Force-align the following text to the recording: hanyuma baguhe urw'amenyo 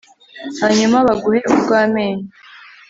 hanyuma 0.61 0.97
baguhe 1.07 1.39
urw'amenyo 1.53 2.25